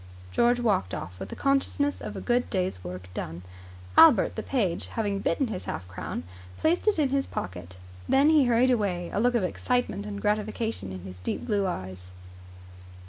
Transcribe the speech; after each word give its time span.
George 0.31 0.59
walked 0.59 0.95
off 0.95 1.19
with 1.19 1.29
the 1.29 1.35
consciousness 1.35 2.01
of 2.01 2.15
a 2.15 2.21
good 2.21 2.49
day's 2.49 2.83
work 2.83 3.07
done. 3.13 3.43
Albert 3.95 4.35
the 4.35 4.41
page, 4.41 4.87
having 4.87 5.19
bitten 5.19 5.45
his 5.49 5.65
half 5.65 5.87
crown, 5.87 6.23
placed 6.57 6.87
it 6.87 6.97
in 6.97 7.09
his 7.09 7.27
pocket. 7.27 7.77
Then 8.09 8.31
he 8.31 8.45
hurried 8.45 8.71
away, 8.71 9.11
a 9.13 9.19
look 9.19 9.35
of 9.35 9.43
excitement 9.43 10.07
and 10.07 10.19
gratification 10.19 10.91
in 10.91 11.01
his 11.01 11.19
deep 11.19 11.45
blue 11.45 11.67
eyes. 11.67 12.09